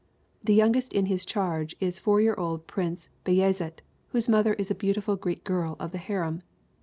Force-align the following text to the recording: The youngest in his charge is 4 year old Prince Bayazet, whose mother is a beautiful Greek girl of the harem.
The 0.43 0.55
youngest 0.55 0.93
in 0.93 1.05
his 1.05 1.23
charge 1.23 1.75
is 1.79 1.99
4 1.99 2.21
year 2.21 2.33
old 2.35 2.65
Prince 2.65 3.07
Bayazet, 3.23 3.83
whose 4.07 4.27
mother 4.27 4.55
is 4.55 4.71
a 4.71 4.73
beautiful 4.73 5.15
Greek 5.15 5.43
girl 5.43 5.75
of 5.79 5.91
the 5.91 5.99
harem. 5.99 6.41